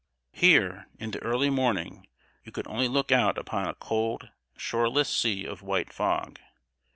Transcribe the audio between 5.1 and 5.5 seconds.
sea